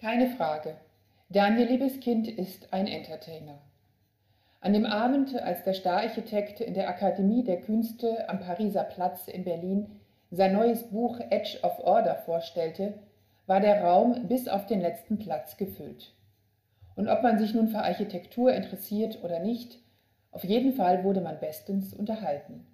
Keine 0.00 0.28
Frage, 0.28 0.76
Daniel 1.28 1.66
Liebeskind 1.66 2.28
ist 2.28 2.72
ein 2.72 2.86
Entertainer. 2.86 3.58
An 4.60 4.72
dem 4.72 4.86
Abend, 4.86 5.34
als 5.34 5.64
der 5.64 5.72
Stararchitekt 5.72 6.60
in 6.60 6.74
der 6.74 6.88
Akademie 6.88 7.42
der 7.42 7.60
Künste 7.62 8.28
am 8.28 8.38
Pariser 8.38 8.84
Platz 8.84 9.26
in 9.26 9.42
Berlin 9.42 9.98
sein 10.30 10.52
neues 10.52 10.84
Buch 10.84 11.18
Edge 11.30 11.58
of 11.64 11.80
Order 11.80 12.14
vorstellte, 12.14 12.94
war 13.46 13.58
der 13.58 13.82
Raum 13.82 14.28
bis 14.28 14.46
auf 14.46 14.66
den 14.66 14.80
letzten 14.80 15.18
Platz 15.18 15.56
gefüllt. 15.56 16.14
Und 16.94 17.08
ob 17.08 17.24
man 17.24 17.40
sich 17.40 17.52
nun 17.52 17.66
für 17.66 17.80
Architektur 17.82 18.52
interessiert 18.52 19.24
oder 19.24 19.40
nicht, 19.40 19.80
auf 20.30 20.44
jeden 20.44 20.74
Fall 20.74 21.02
wurde 21.02 21.22
man 21.22 21.40
bestens 21.40 21.92
unterhalten. 21.92 22.64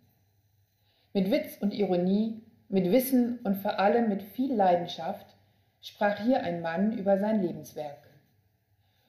Mit 1.15 1.31
Witz 1.31 1.57
und 1.59 1.73
Ironie, 1.73 2.43
mit 2.69 2.93
Wissen 2.93 3.39
und 3.45 3.57
vor 3.57 3.79
allem 3.79 4.11
mit 4.11 4.23
viel 4.23 4.53
Leidenschaft 4.53 5.34
sprach 5.85 6.19
hier 6.25 6.43
ein 6.43 6.63
Mann 6.63 6.97
über 6.97 7.19
sein 7.19 7.43
Lebenswerk. 7.43 8.09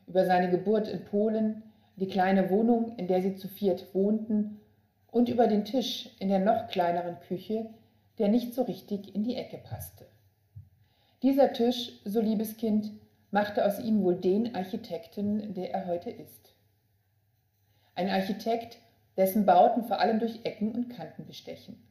Über 0.08 0.26
seine 0.26 0.52
Geburt 0.52 0.90
in 0.90 1.06
Polen, 1.06 1.64
die 1.96 2.08
kleine 2.08 2.50
Wohnung, 2.50 2.98
in 2.98 3.08
der 3.08 3.22
sie 3.22 3.36
zu 3.36 3.48
viert 3.48 3.96
wohnten, 3.96 4.60
und 5.10 5.30
über 5.30 5.48
den 5.48 5.64
Tisch 5.64 6.10
in 6.20 6.28
der 6.28 6.40
noch 6.40 6.68
kleineren 6.68 7.18
Küche, 7.22 7.70
der 8.20 8.28
nicht 8.28 8.54
so 8.54 8.64
richtig 8.64 9.16
in 9.16 9.24
die 9.24 9.38
Ecke 9.38 9.58
passte. 9.58 10.06
Dieser 11.24 11.54
Tisch, 11.54 11.94
so 12.04 12.20
liebes 12.20 12.58
Kind, 12.58 12.92
machte 13.32 13.66
aus 13.66 13.80
ihm 13.80 14.04
wohl 14.04 14.16
den 14.16 14.54
Architekten, 14.54 15.54
der 15.54 15.74
er 15.74 15.88
heute 15.88 16.10
ist. 16.10 16.54
Ein 17.96 18.10
Architekt, 18.10 18.80
dessen 19.16 19.46
Bauten 19.46 19.86
vor 19.86 20.02
allem 20.02 20.20
durch 20.20 20.42
Ecken 20.44 20.74
und 20.74 20.90
Kanten 20.90 21.26
bestechen. 21.26 21.82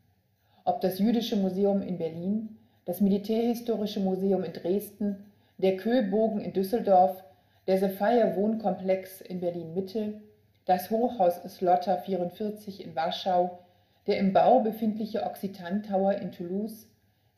Ob 0.64 0.82
das 0.82 0.98
Jüdische 0.98 1.36
Museum 1.36 1.80
in 1.80 1.96
Berlin, 1.96 2.58
das 2.84 3.00
Militärhistorische 3.00 4.00
Museum 4.00 4.44
in 4.44 4.52
Dresden, 4.52 5.24
der 5.58 5.76
Köbogen 5.76 6.40
in 6.40 6.52
Düsseldorf, 6.52 7.24
der 7.66 7.78
Sophia 7.78 8.36
Wohnkomplex 8.36 9.20
in 9.22 9.40
Berlin-Mitte, 9.40 10.20
das 10.66 10.90
Hochhaus 10.90 11.36
Slotter 11.44 11.98
44 11.98 12.84
in 12.84 12.94
Warschau, 12.94 13.58
der 14.06 14.18
im 14.18 14.32
Bau 14.32 14.60
befindliche 14.60 15.22
Occitan 15.24 15.82
Tower 15.82 16.14
in 16.16 16.32
Toulouse, 16.32 16.88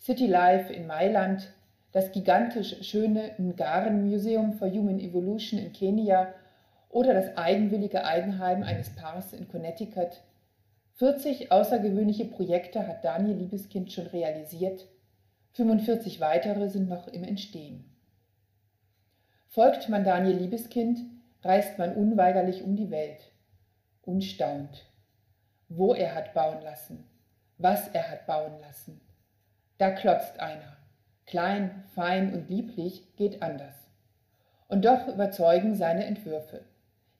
City 0.00 0.26
Life 0.26 0.72
in 0.72 0.86
Mailand, 0.86 1.48
das 1.92 2.12
gigantisch 2.12 2.76
schöne 2.82 3.32
Ngaren 3.38 4.08
Museum 4.08 4.52
for 4.54 4.68
Human 4.68 4.98
Evolution 4.98 5.58
in 5.58 5.72
Kenia 5.72 6.34
oder 6.90 7.14
das 7.14 7.36
eigenwillige 7.36 8.04
Eigenheim 8.04 8.62
eines 8.64 8.90
Paars 8.90 9.32
in 9.32 9.48
Connecticut. 9.48 10.22
40 10.94 11.52
außergewöhnliche 11.52 12.24
Projekte 12.24 12.86
hat 12.86 13.04
Daniel 13.04 13.36
Liebeskind 13.36 13.92
schon 13.92 14.06
realisiert 14.08 14.86
45 15.56 16.20
weitere 16.20 16.68
sind 16.68 16.90
noch 16.90 17.08
im 17.08 17.24
Entstehen. 17.24 17.90
Folgt 19.48 19.88
man 19.88 20.04
Daniel 20.04 20.36
Liebeskind, 20.36 20.98
reist 21.42 21.78
man 21.78 21.94
unweigerlich 21.94 22.62
um 22.62 22.76
die 22.76 22.90
Welt 22.90 23.32
und 24.02 24.22
staunt, 24.22 24.84
wo 25.70 25.94
er 25.94 26.14
hat 26.14 26.34
bauen 26.34 26.60
lassen, 26.60 27.08
was 27.56 27.88
er 27.88 28.10
hat 28.10 28.26
bauen 28.26 28.60
lassen. 28.60 29.00
Da 29.78 29.92
klotzt 29.92 30.40
einer. 30.40 30.76
Klein, 31.24 31.84
fein 31.94 32.34
und 32.34 32.50
lieblich 32.50 33.16
geht 33.16 33.40
anders. 33.40 33.88
Und 34.68 34.84
doch 34.84 35.08
überzeugen 35.08 35.74
seine 35.74 36.04
Entwürfe. 36.04 36.66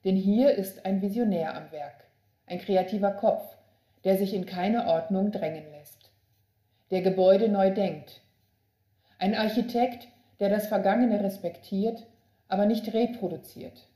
Denn 0.05 0.15
hier 0.15 0.51
ist 0.51 0.85
ein 0.85 1.01
Visionär 1.01 1.55
am 1.55 1.71
Werk, 1.71 2.03
ein 2.45 2.59
kreativer 2.59 3.13
Kopf, 3.13 3.57
der 4.03 4.15
sich 4.15 4.35
in 4.35 4.45
keine 4.45 4.85
Ordnung 4.85 5.31
drängen 5.31 5.65
lässt, 5.71 6.11
der 6.91 7.01
Gebäude 7.01 7.49
neu 7.49 7.71
denkt, 7.71 8.21
ein 9.19 9.35
Architekt, 9.35 10.07
der 10.39 10.49
das 10.49 10.67
Vergangene 10.67 11.23
respektiert, 11.23 12.05
aber 12.47 12.65
nicht 12.65 12.93
reproduziert 12.93 13.87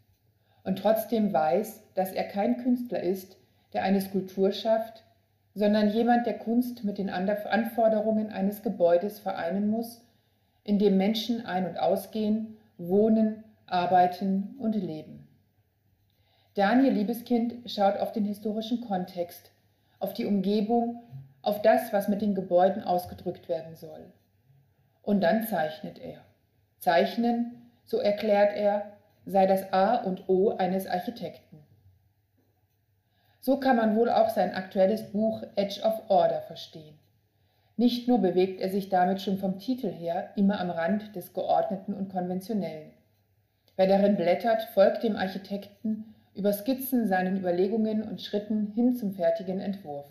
und 0.64 0.80
trotzdem 0.80 1.34
weiß, 1.34 1.82
dass 1.96 2.12
er 2.12 2.24
kein 2.24 2.58
Künstler 2.58 3.02
ist, 3.02 3.38
der 3.74 3.84
eine 3.84 4.02
Skulptur 4.02 4.52
schafft, 4.52 5.04
sondern 5.54 5.90
jemand, 5.90 6.26
der 6.26 6.38
Kunst 6.38 6.84
mit 6.84 6.98
den 6.98 7.10
Anforderungen 7.10 8.30
eines 8.30 8.62
Gebäudes 8.64 9.20
vereinen 9.20 9.70
muss, 9.70 10.02
in 10.64 10.80
dem 10.80 10.98
Menschen 10.98 11.46
ein- 11.46 11.68
und 11.68 11.78
ausgehen, 11.78 12.58
wohnen, 12.78 13.44
arbeiten 13.66 14.56
und 14.60 14.76
leben. 14.76 15.28
Daniel 16.54 16.94
Liebeskind 16.94 17.70
schaut 17.70 17.98
auf 17.98 18.12
den 18.12 18.26
historischen 18.26 18.82
Kontext, 18.82 19.52
auf 20.00 20.14
die 20.14 20.26
Umgebung, 20.26 21.02
auf 21.42 21.62
das, 21.62 21.92
was 21.94 22.08
mit 22.08 22.22
den 22.22 22.36
Gebäuden 22.36 22.84
ausgedrückt 22.84 23.50
werden 23.50 23.76
soll. 23.76 24.12
Und 25.02 25.22
dann 25.22 25.48
zeichnet 25.48 26.00
er. 26.00 26.20
Zeichnen, 26.80 27.72
so 27.86 27.98
erklärt 27.98 28.56
er, 28.56 28.94
sei 29.26 29.46
das 29.46 29.72
A 29.74 29.96
und 29.96 30.30
O 30.30 30.52
eines 30.58 30.88
Architekten. 30.88 31.60
So 33.40 33.60
kann 33.60 33.76
man 33.76 33.96
wohl 33.96 34.10
auch 34.10 34.30
sein 34.30 34.54
aktuelles 34.54 35.12
Buch 35.12 35.44
Edge 35.56 35.82
of 35.84 36.10
Order 36.10 36.42
verstehen. 36.42 37.00
Nicht 37.76 38.08
nur 38.08 38.20
bewegt 38.20 38.62
er 38.62 38.70
sich 38.70 38.90
damit 38.90 39.22
schon 39.22 39.40
vom 39.40 39.58
Titel 39.58 39.90
her 39.90 40.30
immer 40.36 40.60
am 40.60 40.70
Rand 40.70 41.16
des 41.16 41.34
Geordneten 41.34 41.96
und 41.96 42.12
Konventionellen. 42.12 42.92
Wer 43.76 43.88
darin 43.88 44.16
blättert, 44.16 44.62
folgt 44.74 45.04
dem 45.04 45.16
Architekten 45.16 46.14
über 46.36 46.54
Skizzen 46.54 47.08
seinen 47.08 47.38
Überlegungen 47.38 48.04
und 48.04 48.22
Schritten 48.22 48.72
hin 48.76 48.96
zum 48.96 49.14
fertigen 49.14 49.60
Entwurf. 49.60 50.08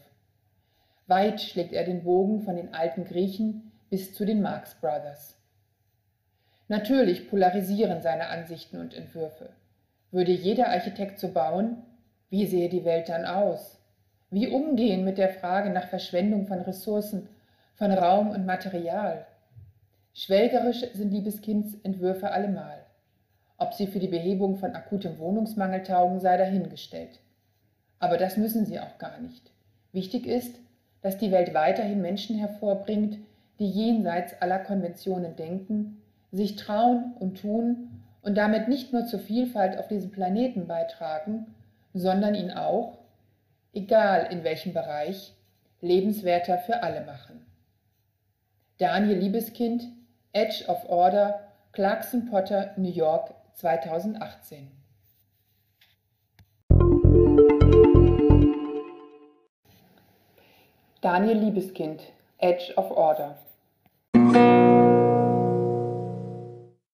Weit 1.06 1.40
schlägt 1.40 1.72
er 1.72 1.84
den 1.84 2.02
Bogen 2.02 2.42
von 2.42 2.56
den 2.56 2.74
alten 2.74 3.04
Griechen 3.04 3.69
bis 3.90 4.14
zu 4.14 4.24
den 4.24 4.40
Marx 4.40 4.74
Brothers. 4.74 5.36
Natürlich 6.68 7.28
polarisieren 7.28 8.00
seine 8.00 8.28
Ansichten 8.28 8.78
und 8.78 8.94
Entwürfe. 8.94 9.50
Würde 10.12 10.30
jeder 10.30 10.68
Architekt 10.68 11.18
so 11.18 11.28
bauen, 11.32 11.82
wie 12.30 12.46
sehe 12.46 12.68
die 12.68 12.84
Welt 12.84 13.08
dann 13.08 13.24
aus? 13.24 13.78
Wie 14.30 14.46
umgehen 14.46 15.04
mit 15.04 15.18
der 15.18 15.30
Frage 15.30 15.70
nach 15.70 15.88
Verschwendung 15.88 16.46
von 16.46 16.60
Ressourcen, 16.60 17.28
von 17.74 17.90
Raum 17.90 18.30
und 18.30 18.46
Material? 18.46 19.26
Schwelgerisch 20.14 20.84
sind 20.94 21.10
Liebeskinds 21.10 21.74
Entwürfe 21.82 22.30
allemal. 22.30 22.78
Ob 23.58 23.74
sie 23.74 23.88
für 23.88 23.98
die 23.98 24.08
Behebung 24.08 24.56
von 24.56 24.76
akutem 24.76 25.18
Wohnungsmangel 25.18 25.82
taugen, 25.82 26.20
sei 26.20 26.36
dahingestellt. 26.36 27.18
Aber 27.98 28.16
das 28.16 28.36
müssen 28.36 28.64
sie 28.64 28.78
auch 28.78 28.98
gar 28.98 29.18
nicht. 29.18 29.50
Wichtig 29.92 30.26
ist, 30.26 30.54
dass 31.02 31.18
die 31.18 31.32
Welt 31.32 31.52
weiterhin 31.52 32.00
Menschen 32.00 32.38
hervorbringt, 32.38 33.18
die 33.60 33.70
jenseits 33.70 34.40
aller 34.40 34.58
Konventionen 34.58 35.36
denken, 35.36 36.02
sich 36.32 36.56
trauen 36.56 37.12
und 37.20 37.42
tun 37.42 38.02
und 38.22 38.36
damit 38.36 38.68
nicht 38.68 38.92
nur 38.92 39.04
zur 39.04 39.20
Vielfalt 39.20 39.78
auf 39.78 39.86
diesem 39.86 40.10
Planeten 40.10 40.66
beitragen, 40.66 41.54
sondern 41.92 42.34
ihn 42.34 42.50
auch, 42.50 42.98
egal 43.74 44.32
in 44.32 44.44
welchem 44.44 44.72
Bereich, 44.72 45.34
lebenswerter 45.82 46.56
für 46.56 46.82
alle 46.82 47.02
machen. 47.02 47.44
Daniel 48.78 49.18
Liebeskind, 49.18 49.84
Edge 50.32 50.64
of 50.66 50.88
Order, 50.88 51.40
Clarkson 51.72 52.30
Potter, 52.30 52.72
New 52.78 52.90
York 52.90 53.34
2018. 53.54 54.70
Daniel 61.02 61.38
Liebeskind, 61.38 62.00
Edge 62.38 62.72
of 62.76 62.90
Order 62.90 63.36